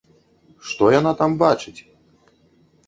Што 0.69 0.89
яна 0.99 1.11
там 1.21 1.31
бачыць? 1.45 1.77